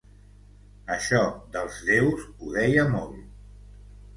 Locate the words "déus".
1.91-2.25